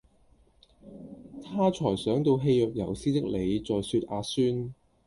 [1.43, 4.73] 她才想到氣若游絲的你在說「阿孫」！